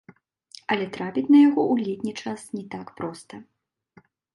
Але 0.75 0.87
трапіць 0.95 1.25
на 1.35 1.39
яго 1.49 1.61
ў 1.73 1.75
летні 1.91 2.13
час 2.25 2.41
не 2.59 2.67
так 2.77 2.87
проста. 3.03 3.35